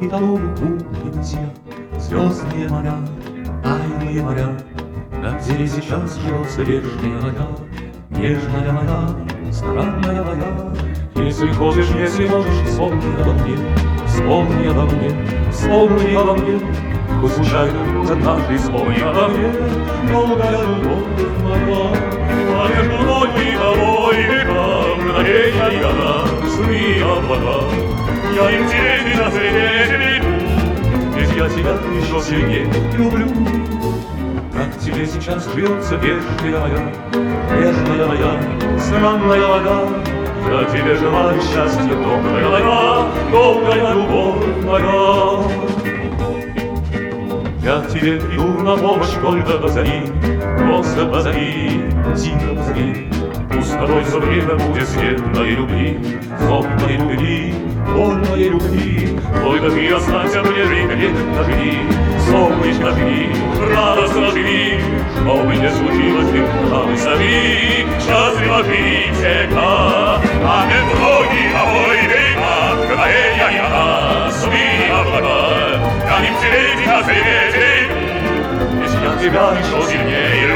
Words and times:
И 0.00 0.08
тому 0.08 0.34
улыбнусь 0.34 1.32
я 1.32 1.98
Звездные 1.98 2.68
моря, 2.68 2.94
тайные 3.62 4.22
моря 4.22 4.56
где 5.32 5.66
сейчас 5.66 6.18
ждет 6.18 6.50
свежая 6.50 7.20
вода, 7.20 7.46
Нежная 8.10 8.72
моя, 8.72 9.08
странная 9.50 10.22
моя. 10.22 10.74
Если 11.14 11.50
хочешь, 11.52 11.88
если 11.96 12.26
можешь, 12.28 12.60
вспомни 12.66 13.22
обо 13.22 13.32
мне, 13.32 13.56
Вспомни 14.06 14.66
обо 14.66 14.82
мне, 14.82 15.10
вспомни 15.50 16.14
обо 16.14 16.34
мне, 16.34 16.60
Хоть 17.20 17.32
случайно 17.32 17.80
однажды 18.10 18.58
вспомни 18.58 19.00
обо 19.00 19.28
мне, 19.28 19.50
Долгая 20.12 20.60
любовь 20.60 21.04
моя, 21.42 21.84
А 22.56 22.68
между 22.68 22.96
мной 23.02 23.28
и 23.40 23.56
тобой 23.56 24.16
века 24.24 24.62
Мгновения 24.98 25.82
года, 25.82 26.03
сны 26.54 27.02
облака. 27.02 27.64
Я 28.34 28.50
им 28.50 28.68
тебе 28.68 29.22
на 29.22 29.30
свете 29.30 30.22
Ведь 31.16 31.36
я 31.36 31.48
тебя 31.48 31.72
еще 31.96 32.20
сильнее 32.20 32.66
люблю. 32.96 33.26
Как 34.52 34.78
тебе 34.78 35.06
сейчас 35.06 35.52
живется, 35.52 35.96
вежливая 35.96 36.60
моя, 36.60 36.92
Нежная 37.58 38.06
моя, 38.06 38.78
странная 38.78 39.46
вода, 39.46 39.82
Я 40.48 40.64
тебе 40.64 40.94
желаю 40.96 41.40
счастья, 41.40 41.88
добрая 41.88 42.48
моя, 42.48 43.06
Долгая 43.32 43.94
любовь 43.94 44.64
моя. 44.64 45.42
Я 47.62 47.80
тебе 47.90 48.20
приду 48.20 48.62
на 48.62 48.76
помощь, 48.76 49.14
только 49.22 49.58
позови, 49.58 50.06
Просто 50.58 51.06
позови, 51.06 51.82
тихо 52.16 52.54
позови. 52.56 53.08
Тобой 53.54 54.02
все 54.04 54.18
время 54.18 54.54
будет 54.56 54.88
свет 54.88 55.20
моей 55.36 55.54
любви, 55.54 55.98
Сон 56.40 56.66
моей 56.82 56.96
любви, 56.98 57.54
боль 57.94 58.16
моей 58.28 58.48
любви. 58.48 59.18
Только 59.42 59.70
ты 59.70 59.92
останься 59.92 60.42
мне 60.42 60.64
крепко 60.64 61.44
живи, 61.44 61.78
Солнышко 62.26 62.90
живи, 62.92 63.28
радостно 63.72 64.30
живи, 64.32 64.80
Что 65.20 65.36
бы 65.44 65.54
не 65.54 65.70
случилось, 65.70 66.30
ты 66.30 66.68
правы 66.68 66.96
сами, 66.98 67.86
Счастливо 68.00 68.62
всегда. 68.64 70.20
А 70.42 70.66
не 70.66 70.80
многие 70.90 71.52
тобой 71.52 71.98
века, 72.10 72.54
Мгновения 72.74 73.50
я 73.54 74.30
сны 74.32 74.66
облака, 74.90 75.80
Я 76.08 76.16
им 76.26 76.34
тебе 76.40 76.62
на 76.86 77.02
свете, 77.04 77.70
Если 78.82 79.00
я 79.04 79.12
тебя 79.16 79.44
еще 79.58 79.78
сильнее 79.90 80.53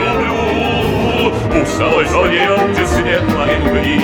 зоне 2.08 2.48
будет 2.56 2.88
свет 2.88 3.22
моей 3.34 3.58
любви, 3.58 4.00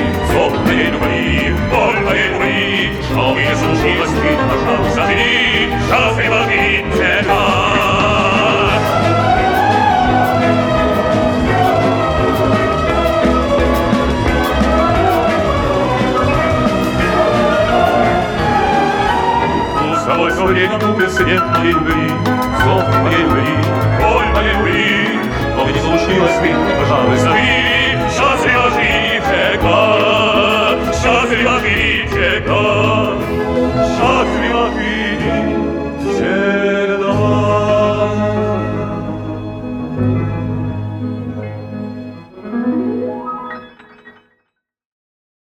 моей 0.67 0.91
любви, 0.91 1.55
боль 1.71 2.01
моей 2.01 2.29
любви, 2.29 2.93
Что 3.03 3.35
бы 3.35 3.43
не 3.43 3.55
случилось, 3.57 4.11
ты, 4.11 4.37
пожалуйста, 4.49 5.07
живи, 5.07 5.73
Счастливо 5.89 6.45
живи 6.45 6.85
всегда. 6.93 7.35
Пусть 19.79 20.01
с 20.01 20.05
тобой 20.05 20.31
все 20.31 20.45
время 20.45 20.79
будет 20.79 21.13
свет 21.13 21.43
моей 21.57 21.73
любви, 21.73 22.11
Сон 22.63 23.03
моей 23.03 23.23
любви, 23.23 23.57
боль 24.01 24.27
моей 24.35 24.55
любви, 24.55 25.14
Не 25.73 25.81
случилось, 25.81 26.37
ты, 26.43 26.55
пожалуйста, 26.79 27.29
живи, 27.31 27.99
Счастливо 28.11 28.71
живи 28.71 29.21
всегда, 29.21 30.93
Счастливо 30.93 31.59
живи 31.61 32.07
всегда. 32.09 32.94